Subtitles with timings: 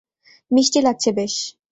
[0.51, 1.35] মিষ্টি লাগছে বেশ।